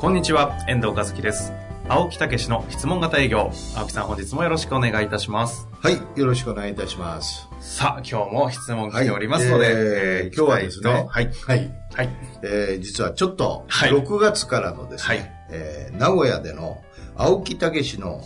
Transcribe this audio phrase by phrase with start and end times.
[0.00, 1.52] こんにちは、遠藤和樹です。
[1.86, 3.52] 青木武の質問型営業。
[3.76, 5.68] 青木さん本日もよろしくお願いいたします。
[5.78, 7.48] はい、よろしくお願いいたします。
[7.60, 9.80] さあ、今日も質問来ておりますので、はいえー
[10.28, 11.06] えー今日はですね、はい。
[11.06, 12.08] はい、はい。
[12.42, 16.80] えー実はちょっと、はい6月からのですね、はいえー名古屋での
[17.14, 18.22] 青木武の、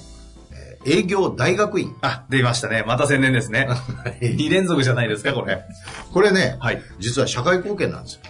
[0.53, 1.93] えー営業大学院。
[2.03, 2.85] あ、出ましたね。
[2.87, 3.67] また宣伝ですね。
[4.23, 5.65] 2連続じゃないですか、これ。
[6.13, 6.81] これね、はい。
[7.01, 8.21] 実は社会貢献なんですよ。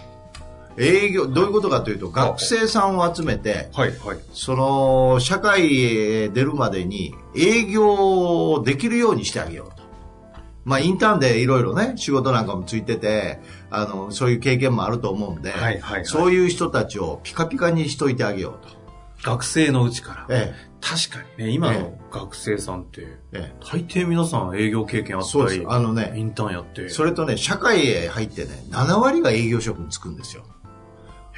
[0.77, 4.17] 営業、どういうことかというと、学生さんを集めて、はい、はい。
[4.33, 9.83] その、社会へ出るまでに営業をできるようにしてあげようと。
[10.65, 18.75] まあ、インターンでいろいろね、仕事なんかもついてて、あの、そういう経験もあると思うんで、はいはいはいそういう人たちをピカピカにしといてあげようと。
[19.23, 20.35] 学生のうちから。
[20.35, 26.83] え確かにね、今の学生さんって、え、え大抵皆さん営業経験あったりあのねインターンやって。
[26.83, 26.89] え。
[26.89, 30.43] それとね、社会へ入ってね、7割が営業職に就くんですよ。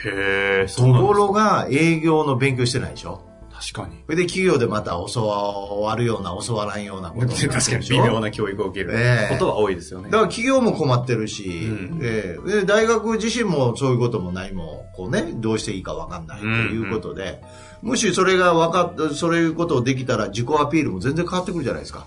[0.05, 3.27] へえ、そとうなんですころが営業の勉強してないでしょ。
[3.59, 4.03] 確かに。
[4.05, 10.11] それで企業でまた教わるような、教わらんようなこと確かに微妙な教育を受けるええことは多いですよね。
[10.11, 17.41] だから企業も困ってるし、うんええで大学自身もそういうこともないも、こうね、どうしていいかわかんないということで、
[17.81, 22.05] もしそれが分かっそういうことをできたら自己アピールも全然変わってくるじゃないですか。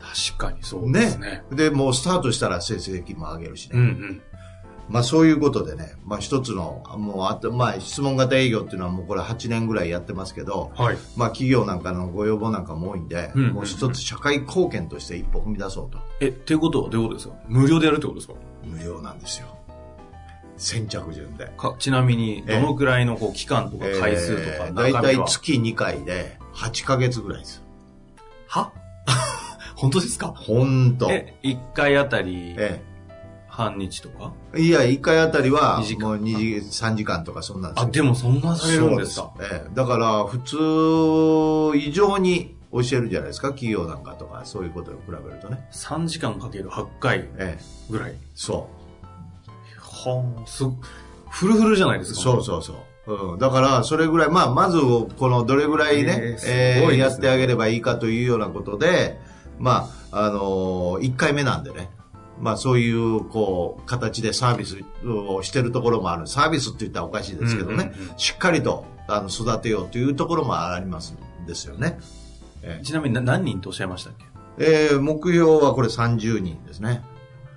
[0.00, 1.42] 確かにそうですね。
[1.52, 3.72] で、もうスタートしたら成績も上げるしね。
[3.74, 4.22] うんうん。
[4.88, 10.96] まあそういうことでね、まあ一つの、もうあと、まあ質問型営業っていうのはもうこれ8年ぐらいやってますけど、はい。
[11.16, 15.98] まあ企業なんかのご要望なんかも多いんで、うんもう一つ社会貢献として一歩踏み出そうと。
[16.20, 17.34] え、っていうことはどういうことですか？
[17.48, 18.34] 無料でやるってことですか？
[18.64, 19.48] 無料なんですよ。
[20.56, 21.52] 先着順で。
[21.58, 25.24] かちなみに、どのくらいのこう期間とか回数とか、大中身は？
[25.24, 27.62] 体月2回で8ヶ月ぐらいです。
[28.46, 28.72] は？
[29.76, 30.28] 本当ですか？
[30.28, 31.10] ほんと。
[31.10, 32.80] え、1回あたりえ
[33.56, 34.32] 半日とか？
[34.54, 39.32] えいや、1回あたりは二時間もう2時、3時間とかそんなんですあ、よでもそんなされるんですか？
[39.40, 45.66] ええだから普通以上に教えるじゃないですか、企業なんかとか、そういうことを比べるとね。
[45.72, 48.14] ?3 時間かける8回ええぐらい？
[48.34, 48.68] そ
[49.80, 50.74] はあ、すご
[51.30, 52.14] フルフルじゃないですう。
[52.16, 52.20] か？
[52.20, 53.32] そうそうそう。
[53.32, 59.20] うん、だから、それぐらい、まあ、まず、この、どれぐらいね、ええすえーやってあげればいいかというようなことで、
[59.60, 61.88] まあ、あのー、1回目なんでね、
[62.40, 66.26] まあ、そういう、こう、形でサービスをしてるところもある。
[66.26, 68.18] サービスって言ったらおかしいですけどね、うんうんうん。
[68.18, 71.98] しっかりと、あの、育てようというところもありますんですよね。
[72.62, 74.24] えちなみにな何人とおっしゃいましたっけ？
[74.58, 77.02] えー目標はこれ30人ですね。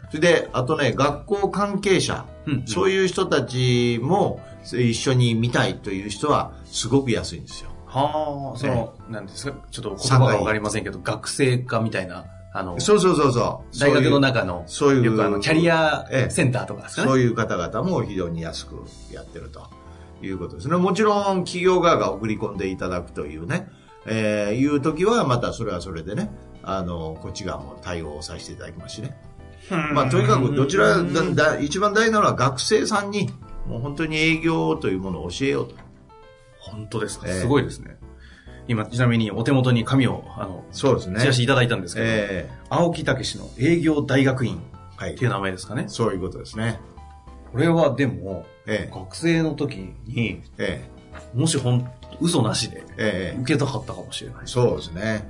[0.09, 2.67] それで、あとね、学校関係者、うんうん。
[2.67, 7.69] そういう人たちも一緒に見たいという人はすごく安いんですよ。
[7.85, 13.79] はあ、その、なんですか、ちょっと言葉がわかりませんけど、学生課みたいな、あの、そうそうそうそう。
[13.79, 17.07] 大学の中の、そういうよくあの、キャリアええセンターとかですかね。
[17.07, 18.75] そういう方々も非常に安く
[19.11, 19.67] やってると
[20.21, 20.77] いうことですね。
[20.77, 23.67] もちろん企業側が送り込んでいただくというね、
[24.05, 26.31] えーいう時はまたそれはそれでね、
[26.63, 29.15] あの、こっち側も対応させていただきますしね。
[29.93, 33.29] まあ、とにかくどちらだだ一番大事なのは学生さんに
[33.67, 35.75] もう本当に営業というものを教えようと。
[36.59, 37.97] 本当ですか、ええすごいですね。
[38.69, 45.85] 今、ちなみにお手元に紙を、あの、そうですねチラシいただいたんですけど、え青木武の営業大学院ーはいっていう名前ですかね。
[45.87, 46.79] そういうことですね。
[47.51, 50.99] これはでも、え学生の時に、ええ
[51.33, 51.91] もしほん、
[52.21, 54.41] 嘘なしでえええ受けたかったかもしれない。
[54.45, 55.27] そうですね。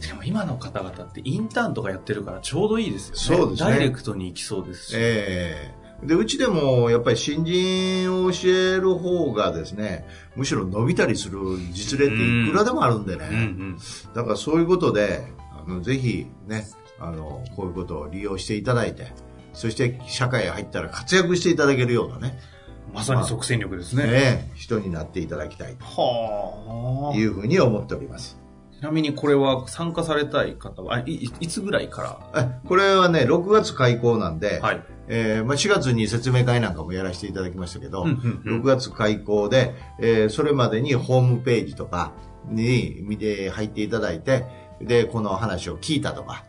[0.00, 3.38] しかも今の方々ってインターンとかやってるからちょうどいいですよね。
[3.40, 4.92] そうですねダイレクトに行きそうですし。
[4.94, 10.06] ええで、うちでもやっぱり新人を教える方がですね、
[10.36, 11.40] むしろ伸びたりする
[11.72, 13.28] 実例っていくらでもあるんでね。
[13.30, 13.78] うんうん。
[14.14, 16.64] だからそういうことで、あの、ぜひね、
[17.00, 19.12] あの、こういうことを利用していただいて、
[19.52, 22.38] そして社会へ入ったら活躍していただけるようなね、
[22.94, 24.04] まさに即戦力ですね。
[24.04, 27.12] ね人になっていただきたいはあ。
[27.12, 28.38] というふうに思っております。
[28.78, 34.82] ちなみにこれは参加されたい方は、あいいいつぐらいかえこれはね、6月開講なんで、らはい。
[35.08, 42.12] えーまあ、4月に説明会なんかもやらせていただきましたけど、うんうんうん6月開講で、えーそれまでにホームページとか
[42.48, 44.44] に見て入っていただいて、
[44.80, 46.44] で、この話を聞いたとか、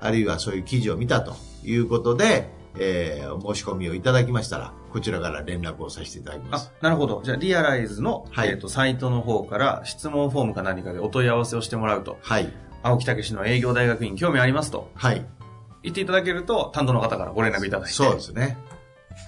[0.00, 1.34] あるいはそういう記事を見たと
[1.64, 7.22] いうことで、えーお申し込みをいただきましたら、こちらから連絡をさせていただきまあす。、なるほど。
[7.24, 12.52] じゃあ、リアライズの、はいえっ、と、サイトの方から質問フォームか何かでお問い合わせをしてもらうと、はい。
[12.82, 15.24] 青木武の営業大学院興味ありますとはい。
[15.84, 18.56] 言っていただけると、担当の方からご連絡いただいて、そうですね。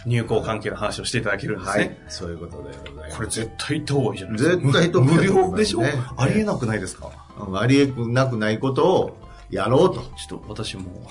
[0.07, 1.99] 入校関係の話をしていただけるんですはね。
[2.09, 2.11] い。
[2.11, 3.17] そういうことでございます。
[3.17, 4.57] これ絶対行った方がいいじゃないですか。
[4.57, 9.17] 絶対行った方がいい無料でしょ、ねありえなくないですか、うんありえなくないことを
[9.51, 10.01] やろうと。
[10.01, 11.07] ちょっと私も、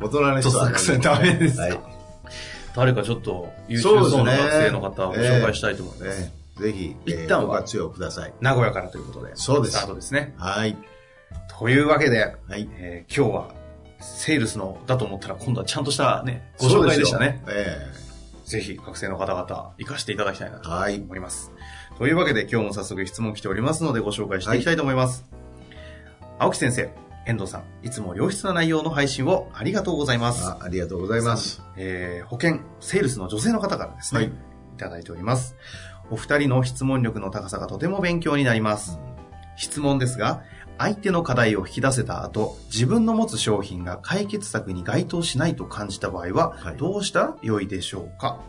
[0.00, 1.80] 大人の人は、ダメですかはい。
[2.74, 6.22] 誰かちょっと優秀そうですねそうな学生の方をご紹介したいと思います。
[6.22, 8.34] ええぜひ、一旦はご活用ください。
[8.40, 10.34] 名古屋からということで、そうですスタートですね。
[10.36, 10.76] はい。
[11.62, 12.68] というわけで、はい。
[12.76, 13.54] えー今日は、
[14.00, 17.40] セールスのだと思ったら今度はちゃんとしたね、ご紹介でしたね。
[17.46, 17.76] え
[18.44, 19.46] ぜひ学生の方々、
[19.78, 20.68] 活かしていただきたいなと。
[20.68, 21.52] 思います。
[21.98, 25.24] というわけで今日も早速質問来ておりますのでご紹介していきたいと思います。
[26.40, 26.90] 青木先生、
[27.26, 30.44] 遠藤さん、いつも良質な内容の配信をありがとうございます。
[30.44, 31.62] あありがとうございます。
[31.76, 34.32] えー保険、セールスの女性の方からですね、はいい、
[34.78, 35.54] ただいております。
[36.10, 38.98] お二人の質問力の高さがとても勉強になります。
[39.56, 40.42] 質問ですが、
[40.78, 48.40] 相手の課題を引き出せた後、自分の持つ商品が解決策に該当しないと感じた場合は、はいどうしたら良いでしょうか？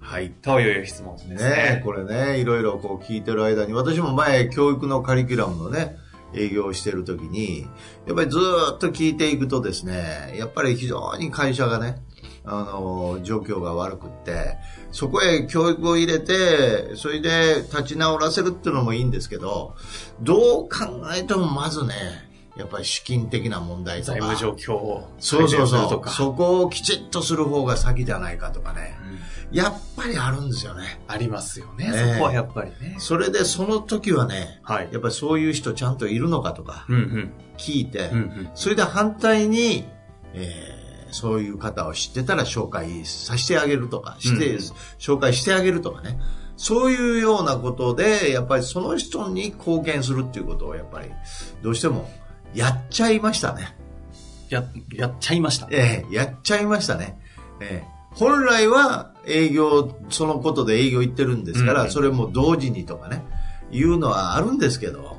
[0.00, 0.30] はい。
[0.30, 1.34] という質問ですね。
[1.36, 5.96] ねこれね、いろいろこう聞いてる間に、私も前、教育のカリキュラムのね、
[6.34, 7.66] 営業をしてるときに、
[8.06, 12.02] やっぱりずーっと聞いていくとですね、やっぱり非常に会社がね、
[12.46, 14.58] あの、状況が悪くって、
[14.92, 19.74] そこへ教育を入れて、それで立ち直らせるっていうのもいいんですけど、
[20.20, 21.94] どう考えてもまずね、
[22.56, 24.12] やっぱり資金的な問題とか。
[24.12, 26.08] 財務状況をそうそうそう。
[26.10, 28.96] そこをきちっとする方が先じゃないかとかね。
[29.08, 29.14] うん
[29.54, 31.00] やっぱりあるんですよね。
[31.06, 32.96] ありますよね、ええそこはやっぱりね。
[32.98, 34.88] それでその時はね、はい。
[34.90, 36.86] やっぱりそういう人ちゃんといるのかとか。
[37.56, 38.50] 聞いて、うんうん。
[38.54, 39.84] それで反対に、
[40.32, 40.83] えー
[41.14, 44.58] そういう方を知ってたら紹介させてあげるとか、して、うん
[44.98, 46.18] 紹介してあげるとかね。
[46.56, 51.10] そういうようなことで、やっぱりその人に貢献するっていうことをやっぱり
[51.62, 52.10] どうしても
[52.54, 53.76] やっちゃいましたね。
[54.48, 55.68] や、やっちゃいました。
[55.70, 57.18] ええやっちゃいましたね。
[57.60, 63.24] ええ本来は営業、そのことで営業行ってるんですから、うんそれも同時にとかね、
[63.72, 65.18] いうのはあるんですけど、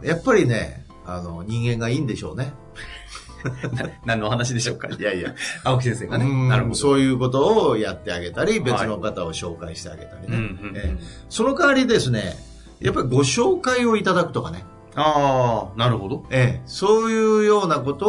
[0.00, 2.54] うん、やっぱりね、あの、人間がいいんでしょうね。
[4.04, 4.88] 何のお話でしょうか？
[4.88, 6.24] いやいや、青木先生がね。
[6.24, 6.74] うんなるほど。
[6.74, 10.98] そういうことをやってあげたり、別の方を紹介してあげたりね。
[11.28, 12.36] その代わりですね、
[12.80, 14.64] やっぱりご紹介をいただくとかね、
[14.96, 16.24] ああ、なるほど。
[16.30, 18.06] ええ、そういうようなこと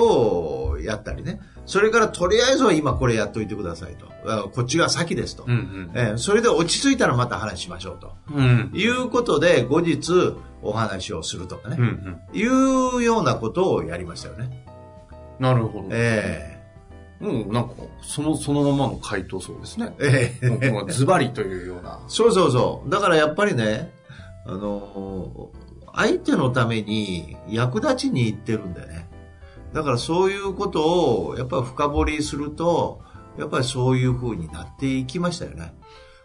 [0.69, 1.39] をやったりね。
[1.65, 4.05] それからとりあえずは今これやっといてくださいと。
[4.27, 5.45] あこっちが先ですと。
[5.47, 8.11] うんええ、それで落ち着いたらまた話しましょうと。
[8.31, 8.45] うん。
[8.45, 8.71] うん。
[8.73, 11.77] いうことで後日お話をするとかね。
[11.79, 12.19] うんうん。
[12.37, 12.43] い
[12.99, 14.64] うようなことをやりましたよね。
[15.39, 15.89] なるほど。
[15.91, 16.55] え
[17.21, 19.95] うん、なんか、その、そのままの回答そうですね。
[19.99, 21.99] えええもうズバリというような。
[22.07, 22.89] そうそうそう。
[22.89, 23.91] だからやっぱりね、
[24.45, 25.49] あの
[25.93, 29.09] 相手のために役立ちに行ってるんだよね。
[29.73, 33.01] だからそういうことをやっぱり深掘りすると、
[33.37, 35.73] やっぱりそういう風になっていきましたよね。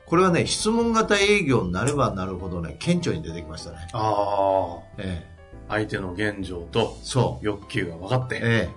[0.06, 3.78] これはね、質問型営業になればなるほどね、顕著に出てきましたね。
[3.92, 4.82] ああ。
[4.98, 5.24] え
[5.68, 7.46] 相手の現状とえ、そう。
[7.46, 8.68] 欲求が分かって、え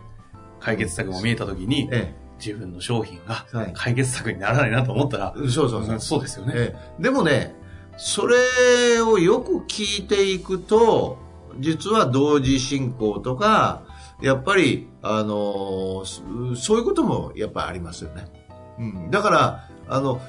[0.64, 6.00] 解決策も見えたときにえ、、え自分の商品がはい解決策にならないなと思ったら、え、そうそうそう。
[6.00, 6.54] そうですよね。
[6.56, 7.56] ええでもね、
[7.98, 11.18] それをよく聞いていくと、
[11.60, 13.84] 実は同時進行とか、
[14.22, 18.26] やっぱり、あのそそういうこともやっぱりありますよね。
[18.80, 19.12] うん。
[19.12, 20.22] だから、あの、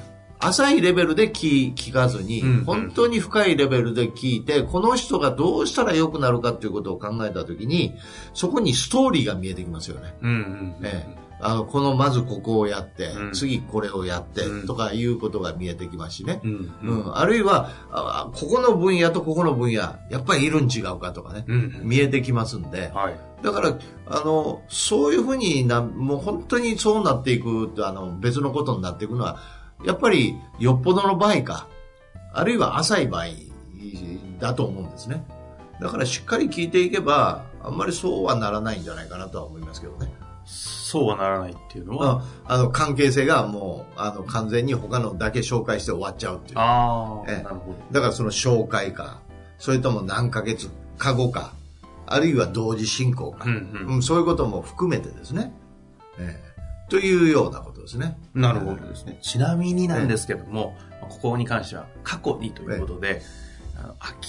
[0.46, 7.94] 浅いレベルで聞聞かずに、本当に深いレベルで聞いて、この人がどうしたら良くなるかっていうことを考えたときに、
[8.32, 10.14] そこにストーリーが見えてきますよね。
[10.22, 10.76] うんうんうん。
[10.82, 16.40] ええあの、この、まずここをやって、うん次これをやって、うんとかいうことが見えてきますしね。
[16.42, 23.16] うんううんん、あるいはあ、ここの分野とここの分野、やっぱりいるん違うかとかね、うん見えてきますんで、はい。
[23.42, 29.38] だから、あの、そういうふうにな、もう本当にそうなっていく、あの、別のことになっていくのは、
[29.84, 31.68] やっぱりよっぽどの場合か、
[32.32, 33.26] あるいは浅い場合
[34.40, 35.24] だと思うんですね。
[35.80, 40.12] だからしっかり聞いていけば、あんまりそうはならないんじゃないかなとは思いますけどね。
[40.44, 46.58] そうはならないっていうのは、ああの、関係性がもう、あの、完全に他のだけ紹介して終わっちゃうっていう。
[46.58, 47.42] ああ、ええ。
[47.42, 47.78] なるほど。
[47.90, 49.20] だからその紹介か、
[49.58, 51.54] それとも何ヶ月か後か、
[52.06, 53.94] あるいは同時進行か、うんうん。
[53.94, 55.52] うんそういうことも含めてですね、
[56.18, 56.90] ええ。
[56.90, 58.18] というようなことですね。
[58.34, 59.18] なるほどですね。
[59.22, 63.22] ちなみになんですけども、ここに関しては過去にということで、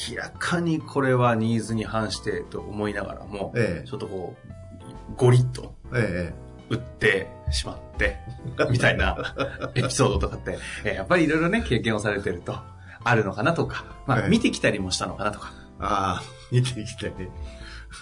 [0.10, 8.18] 明らかにこれはニーズに反してと思いながらも、ええちょっとこう、ゴリッとええ売ってしまって、
[8.70, 9.36] みたいな
[9.76, 12.56] エピソードとかって、えーやっぱりいろいろね、経験をされてると、
[13.04, 15.54] あるのかなとか、まあ、はい見てきたりもしたのかなとか。
[15.80, 17.30] ああ、見てきてね。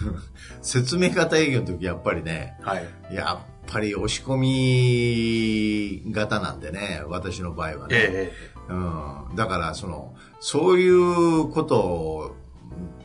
[0.62, 2.86] 説明型営業の時やっぱりね、はい。
[3.12, 7.96] やっぱり押し込み型なんでね、私の場合はね。
[7.96, 8.32] え
[8.68, 12.34] うん、だから、その、そういうこと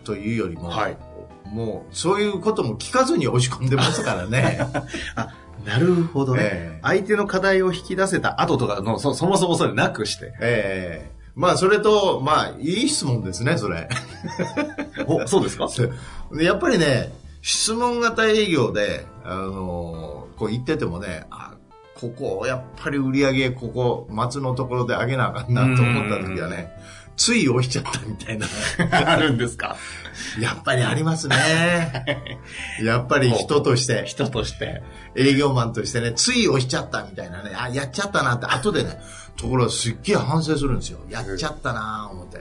[0.03, 0.97] というよりも、はい
[1.45, 4.59] もう、そういうことも聞かずに押し込んでますからね。
[5.65, 10.33] えなるほどね、ええ相手の課題を引き出せた後とかの、そそもそもそれなくして。
[10.39, 13.87] ええまあ、それと、まあ、いい質問ですね、それ。
[15.07, 15.67] お、そうですか？
[16.35, 21.53] でやっぱりね、質問型営業で、あのこう言っててもね、あ、
[21.95, 26.71] ここ、やっぱり売り上げ、ここ、松のところで上げなあかんなと思った時はね、
[27.15, 28.45] つい押しちゃったみたいな。
[28.91, 29.77] あるんですか？
[30.41, 31.37] やっぱりありますね。
[32.83, 34.81] やっぱり人として、人として。
[35.15, 38.99] 営業マンとしてね、つい押しちゃったみたいなね、あ、やっちゃったなって、後でね、
[39.39, 40.99] ところがすっげえ反省するんですよ。
[41.09, 42.37] やっちゃったなぁ、思って。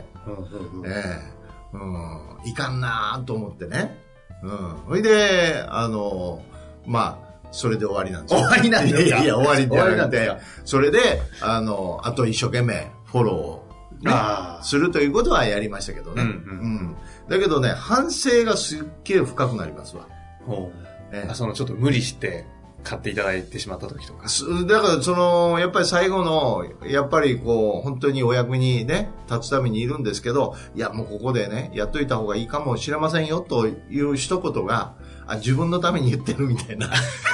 [0.87, 1.39] ええ
[1.75, 3.99] うん、いかんなぁと思ってね。
[4.43, 4.51] うん。
[4.87, 6.43] ほいで、あの、
[6.87, 8.41] まあ、それで終わりなんですよ。
[8.41, 9.01] 終わりなんですか？
[9.03, 10.99] いやいや、終わりじゃ終わりななんくてでそれで、
[11.41, 13.69] あの、あと一生懸命フォローを、
[14.01, 16.23] ねあーするということはやりましたけどね。
[16.23, 16.97] うんうんうん
[17.29, 20.07] だけどね、反省がすっげえ深くなりますわ。
[20.47, 20.73] ほ
[21.13, 22.47] ええうあそのちょっと無理して
[22.89, 24.29] 買っていただいてしまった時とか。
[24.31, 34.95] すだから、その、やっぱり最後の、やっぱりこう、本当にお役にね、立つためにいるんですけど、いや、もうここでね、やっといた方がいいかもしれませんよ、という一言が、
[35.27, 36.91] あ、自分のために言ってるみたいな、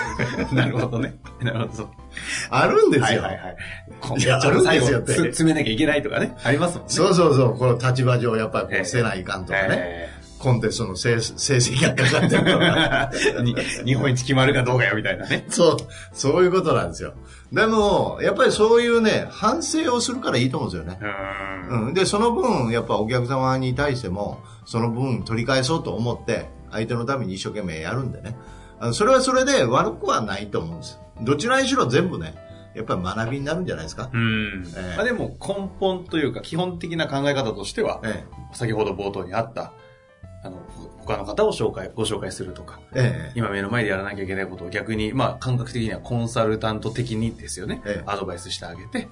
[0.52, 1.18] なるほどね。
[1.40, 1.90] なるほど。
[2.50, 3.22] あるんですよ。
[3.22, 3.56] はいはいはい。
[4.00, 6.36] こいやちょっと最後あるんですよってつ詰めなきゃいけないとかね。
[6.42, 6.92] ありますもんね。
[6.92, 10.13] そうそうそう、この立場上、やっぱりこええう、せないかんとかね、え
[10.44, 13.10] コンテストの成成績がかかってるとか、
[13.86, 15.46] 日本一決まるかどうかよみたいなね。
[15.48, 15.76] そう、
[16.12, 17.14] そういうことなんですよ。
[17.50, 20.98] でも、やっぱりそういうね、反省をするからいいと思うんですよね。
[21.70, 21.86] うん。
[21.86, 28.36] うん、で、その分、やっぱお客様に対しても、その分取り返そうと思って、相手のために一生懸命やるんでね。
[28.92, 31.00] それはそれで悪くはないと思うんです。
[31.22, 32.34] どちらにしろ全部ね、
[32.74, 34.10] やっぱり学びになるんじゃないですか。
[34.12, 34.64] うん。
[34.76, 39.72] ええまあでも根本というか基本的な考え方としては、え先ほど冒頭にあった、
[40.44, 40.58] あの、
[40.98, 49.08] 他の方を紹介、ご紹介するとか、え、え今目の前でやらなきゃいけないことを逆に、まあ感覚的にはコンサルタント的にですよね、ええアドバイスしてあげて、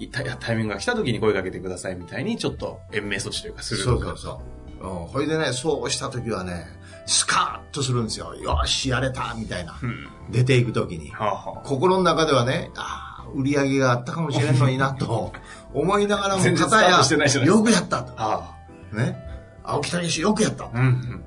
[0.00, 4.06] いタタイミングが来た時に声かけてくださいみたいに、ちょっと延命措置というかすえ、るとか。
[4.06, 4.40] そうそう
[4.80, 5.00] そう。
[5.00, 6.66] うん、ほいでね、そうした時はね、
[7.06, 8.34] スカーッとするんですよ。
[8.34, 9.78] よし、やれたみたいな。
[9.82, 10.08] うん。
[10.30, 11.10] 出ていく時に。
[11.10, 15.32] はあはあ心の中ではね、ああ、売り上げがあったかもしれんのになと
[15.74, 18.12] 思いながらも、片やよくやったと。
[18.14, 18.54] は
[18.92, 19.27] ね。
[19.68, 20.64] 青木谷氏よくやった。
[20.64, 20.70] あ。
[20.74, 21.24] うんうん。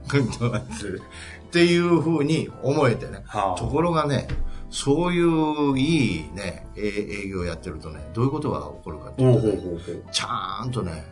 [0.97, 3.23] っていうふうに思えてね。
[3.27, 4.27] はあところがね、
[4.69, 11.03] そういういいね、え営業やってるとね、どういうことが起こるかっていうと、ね、ほうほうほうちゃんとね、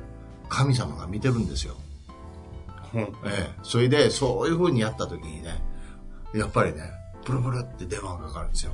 [0.48, 1.75] 神様が見てるんですよ。
[2.93, 3.50] ええ。
[3.62, 5.62] それで、そういうふうにやった時にね、
[6.33, 6.91] やっぱりね、
[7.25, 8.71] プルプルって電話がかかるんですよ。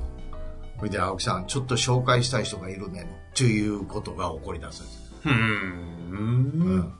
[0.78, 5.14] それで、青木さん、ちょっと紹介したい人がいるね、ということが起こり出すんです。
[5.26, 5.32] うー。
[5.32, 6.94] うんん。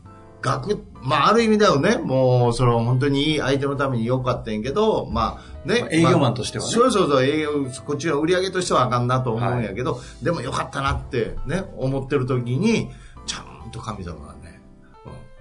[0.46, 5.82] 学、まあ、ある意味だよね、もう、その、本当にいい相手のために良かったんやけど、まあ、ね。
[5.82, 7.52] まあ営業マンとしてはねそうそうそう、営業、
[7.86, 12.92] こっちの売り上げとしてはあかんなと思うんやけど、でも良かったなってね、思ってる時に、
[13.26, 14.62] ちゃんと神様がね、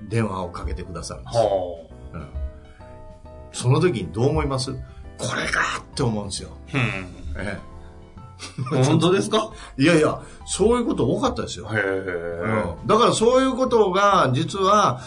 [0.00, 1.38] うん電話をかけてくださるんです
[2.14, 2.26] うん
[3.52, 4.72] その時にどう思います？
[4.72, 4.78] こ
[5.36, 6.50] れかって思うんですよ。
[6.74, 6.78] あ。
[7.36, 7.73] えうん。
[8.84, 9.50] 本当ですか？
[9.78, 11.66] えいやいや、そういうこと多かったですよ。
[11.72, 11.80] へえ。
[12.80, 12.86] うん。
[12.86, 15.00] だからそういうことが実は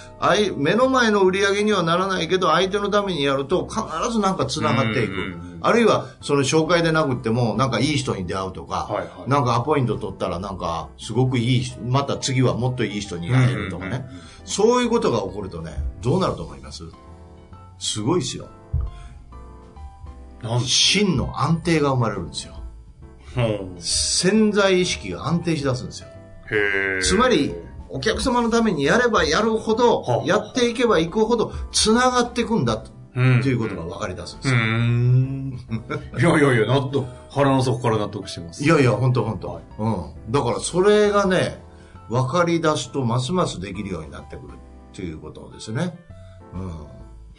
[0.55, 3.81] 目の前の売り上げにはならないけど相手のためにやると必
[4.11, 5.13] ずなんかつながっていく。
[5.61, 9.29] あるいはその紹介でなくってもなんかいい人に出会うとか、はいはい。
[9.29, 14.05] なんかアポイント取ったらなんかすごくいい人また次はもっといい人に会えるとかね、
[14.45, 16.83] そういうことが起こるとねどうなると思います？
[17.79, 18.47] すごいですよ。
[20.59, 22.53] 真の安定が生まれるんですよ
[23.79, 26.09] 潜在意識が安定しだすんですよ。
[27.01, 27.53] つまり、
[27.89, 34.59] お客様のためにやればやるほどは、あやっていけばいくほど、繋がっていくんだと、うんということが分かり出すんですよ。
[34.59, 35.57] ん。
[36.19, 37.05] いやいやいや、 納得。
[37.29, 38.63] 腹の底から納得してます。
[38.63, 40.31] いやいや、本当本当うん。
[40.31, 41.61] だから、それがね、
[42.09, 45.97] 分かり出すと、ますますできるようになってくるっていうことですね。
[46.53, 46.69] うん。
[46.69, 46.75] う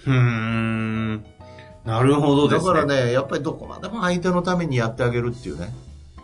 [0.07, 1.25] ーん。
[1.85, 2.67] なるほどですね。
[2.67, 5.73] だからね、やっぱりどこまでも相手のためにやってあげるっていうね。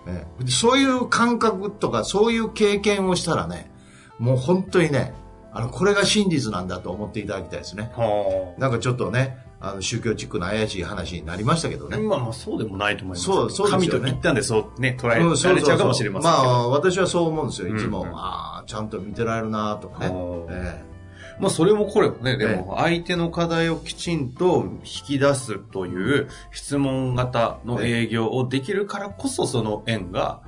[0.06, 3.70] ねそういう感覚とか、そういう経験をしたらね、
[4.18, 5.14] もう本当にね、
[5.52, 7.92] あの、これが真実なんだと思っていただきたいですね。
[7.94, 11.96] はなんかちょっとね、あの宗教チックな怪しい話になりましたけどね。
[11.96, 13.24] まあまあそうでもないと思います。
[13.24, 16.44] そうそうですよね神と言ったんでそうね、捉えうんられちゃうかもしれませんけど。
[16.44, 18.02] まあ私はそう思うんですよ、いつも。
[18.02, 20.08] うんうんああ、ちゃんと見てられるなとかね。
[20.08, 20.93] おーえ
[21.40, 30.42] まあそれもこれもね、でも相手の課題をきちんと引き出すという質問型の営業をできるからこそその縁が、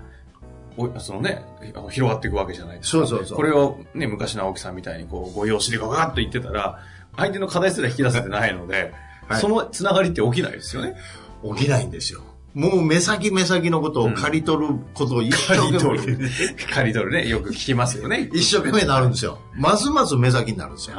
[0.76, 1.42] おそのね、
[1.90, 2.98] 広がっていくわけじゃないですか。
[2.98, 6.80] そうそうそうこれをね、昔の青木さんみたいにこう、ご用紙でガガッと言ってたら、
[7.16, 8.92] 相手の課題すら引き出せてないので、
[9.26, 10.94] はいそのつながりって起きないですよね。
[10.94, 12.22] え起きないんですよ。
[12.56, 16.30] もう目先目先のことを刈り取ることを一生懸命、
[16.72, 18.30] 刈り取るね、よく聞きますよね。
[18.32, 19.40] 一生懸命になるんですよ。
[19.54, 20.96] ますます目先になるんですよ。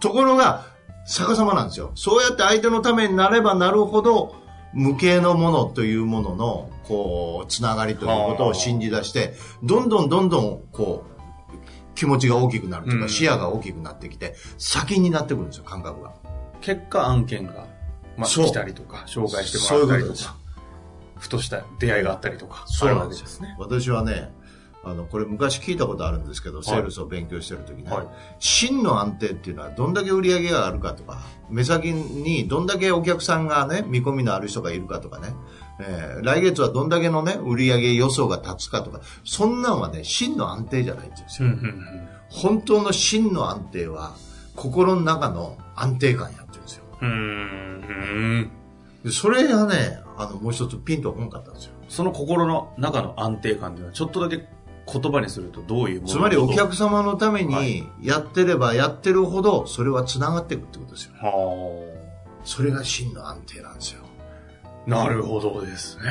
[0.00, 0.64] ところが、
[1.04, 1.92] 逆さまなんですよ。
[1.94, 4.34] そうやって相手のためになればなるほど、
[4.72, 11.20] 無形のものというものの、こう、つながりということを信じ出して、どんどんどんどん、こう、
[11.94, 16.12] 気持ちが大きくなるというか、うん視野が大きくなってきて、先になってくるんですよ、感覚が。
[16.62, 17.66] 結果案件が、
[18.20, 20.32] まあ、そう来たりとか、紹介してもらったりとそう
[21.18, 23.56] ふとした出会いがあったりとか、そうなんですよね。
[23.58, 24.32] 私はね、
[24.82, 28.06] あの、これ昔聞いたことあるんですけど、セールスを勉強してる時ね、はい。
[28.38, 35.34] 真の安定っていうのはどんだけ売り上げがあるかとか、目先にどんだけお客さんがね、見込みのある人がいるかとかね、
[35.80, 41.50] えー来月はどんだけのね、売り上げ予想が立つかとか、そんなんはね、真の安定じゃないんですよ。
[42.30, 44.14] 本当の真の安定は、
[44.56, 46.49] 心の中の安定感や。
[47.00, 48.50] うーん
[49.04, 51.72] でそれがね、あの、もう一つピンとこんかったんですよ。
[51.88, 54.46] その心の中の安定感というのは、ちょっとだけ
[54.92, 61.12] 言葉にするとどういうものつまりお客さ様のためはいにやってればやってるほど、それは繋がっていくってことですよ。
[61.14, 61.16] ん。
[61.16, 62.00] は
[62.44, 64.02] それが真の安定なんですよ。
[64.86, 64.90] あ。
[64.90, 66.04] なるほどですね。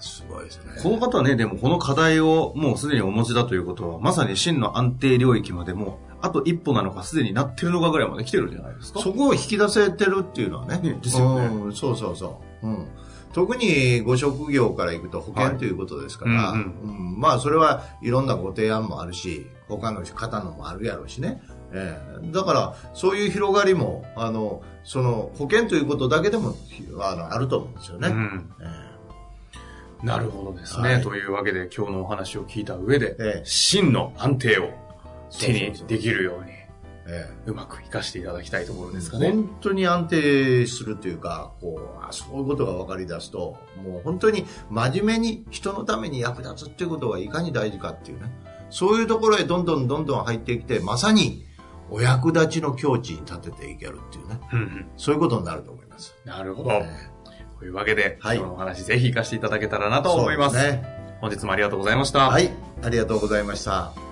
[0.00, 0.80] すごいですね。
[0.82, 9.00] この方はね、でもこの課題をもうすでにお持ちだということは、まさに真の安定領域までも、あと一歩なのかすでになってるのかぐらいまで来てるんじゃないですか。
[9.00, 10.78] そこを引き出せてるっていうのはね。
[10.78, 12.66] ねですよねうん、そうそうそう。
[12.66, 12.86] うん。
[13.32, 21.42] 特にご職業から行くと保険ということですから、はいうんうんまあそれはいろんなご提案もあるし、他の方のもあるやろうしね。
[21.72, 26.54] ええだから、そういう広がりも、あの、その保険ということだけでも
[27.00, 28.08] あのあると思うんですよね。
[28.08, 28.92] うんえ
[30.02, 30.94] なるほどですね。
[30.94, 34.70] はいというわけで今日のお話を聞いた上で、ええ真の安定を
[35.38, 36.64] 手にできるように、え
[37.06, 39.30] えうまく活かしていただきたいところですかね。
[39.30, 48.30] 本当に安定するというか、こう、あそういうことが分かり出すと、もう本当に真面目に人のために役立つっていうことがいかに大事かっていうね。
[48.70, 51.44] そういうところへどんどんどんどん入ってきて、まさに
[51.90, 54.40] お役立ちの境地に立てていけるっていうね。
[54.52, 56.14] うんうんそういうことになると思います。
[56.24, 56.70] なるほど。
[56.70, 57.12] え
[57.58, 60.56] というわけで、はい今日のお話ぜひ活かしていただけたらなえと思います。
[60.58, 61.16] すね。
[61.20, 62.30] 本日もありがとうございました。
[62.30, 62.50] はい。
[62.82, 64.11] ありがとうございました。